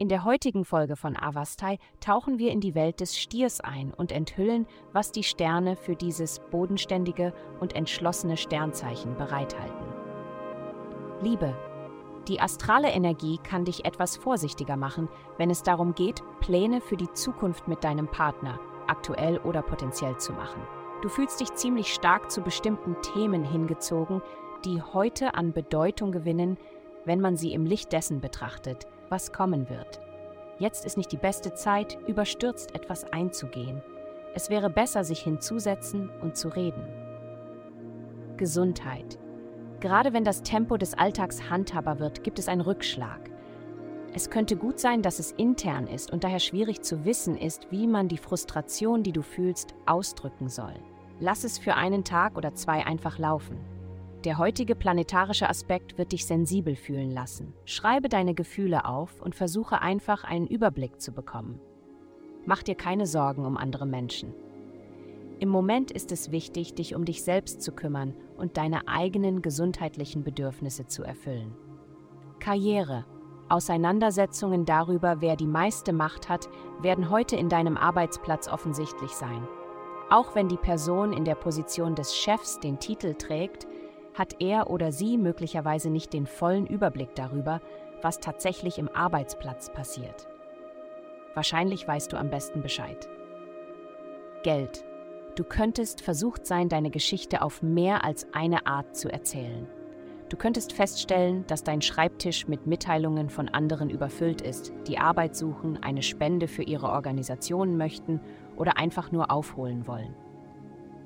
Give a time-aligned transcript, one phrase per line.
[0.00, 4.12] In der heutigen Folge von Avastai tauchen wir in die Welt des Stiers ein und
[4.12, 9.92] enthüllen, was die Sterne für dieses bodenständige und entschlossene Sternzeichen bereithalten.
[11.20, 11.54] Liebe.
[12.28, 17.12] Die astrale Energie kann dich etwas vorsichtiger machen, wenn es darum geht, Pläne für die
[17.12, 20.62] Zukunft mit deinem Partner, aktuell oder potenziell, zu machen.
[21.02, 24.22] Du fühlst dich ziemlich stark zu bestimmten Themen hingezogen,
[24.64, 26.56] die heute an Bedeutung gewinnen,
[27.04, 30.00] wenn man sie im Licht dessen betrachtet, was kommen wird.
[30.58, 33.82] Jetzt ist nicht die beste Zeit, überstürzt etwas einzugehen.
[34.34, 36.84] Es wäre besser, sich hinzusetzen und zu reden.
[38.36, 39.18] Gesundheit.
[39.80, 43.30] Gerade wenn das Tempo des Alltags handhabbar wird, gibt es einen Rückschlag.
[44.12, 47.86] Es könnte gut sein, dass es intern ist und daher schwierig zu wissen ist, wie
[47.86, 50.74] man die Frustration, die du fühlst, ausdrücken soll.
[51.20, 53.58] Lass es für einen Tag oder zwei einfach laufen.
[54.24, 57.54] Der heutige planetarische Aspekt wird dich sensibel fühlen lassen.
[57.64, 61.58] Schreibe deine Gefühle auf und versuche einfach einen Überblick zu bekommen.
[62.44, 64.34] Mach dir keine Sorgen um andere Menschen.
[65.38, 70.22] Im Moment ist es wichtig, dich um dich selbst zu kümmern und deine eigenen gesundheitlichen
[70.22, 71.56] Bedürfnisse zu erfüllen.
[72.40, 73.06] Karriere.
[73.48, 76.50] Auseinandersetzungen darüber, wer die meiste Macht hat,
[76.82, 79.48] werden heute in deinem Arbeitsplatz offensichtlich sein.
[80.10, 83.66] Auch wenn die Person in der Position des Chefs den Titel trägt,
[84.14, 87.60] hat er oder sie möglicherweise nicht den vollen Überblick darüber,
[88.02, 90.28] was tatsächlich im Arbeitsplatz passiert.
[91.34, 93.08] Wahrscheinlich weißt du am besten Bescheid.
[94.42, 94.84] Geld.
[95.36, 99.68] Du könntest versucht sein, deine Geschichte auf mehr als eine Art zu erzählen.
[100.28, 105.82] Du könntest feststellen, dass dein Schreibtisch mit Mitteilungen von anderen überfüllt ist, die Arbeit suchen,
[105.82, 108.20] eine Spende für ihre Organisation möchten
[108.56, 110.14] oder einfach nur aufholen wollen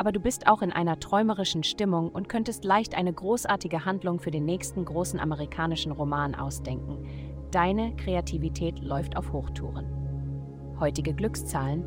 [0.00, 4.30] aber du bist auch in einer träumerischen Stimmung und könntest leicht eine großartige Handlung für
[4.30, 7.06] den nächsten großen amerikanischen Roman ausdenken.
[7.50, 9.84] Deine Kreativität läuft auf Hochtouren.
[10.80, 11.84] Heutige Glückszahlen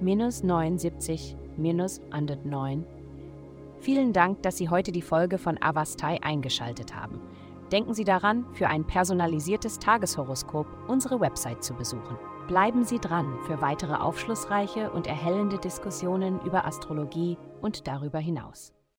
[0.00, 2.86] minus 79, minus 109.
[3.80, 7.20] Vielen Dank, dass Sie heute die Folge von Avastai eingeschaltet haben.
[7.72, 12.16] Denken Sie daran, für ein personalisiertes Tageshoroskop unsere Website zu besuchen.
[12.46, 18.75] Bleiben Sie dran für weitere aufschlussreiche und erhellende Diskussionen über Astrologie und darüber hinaus.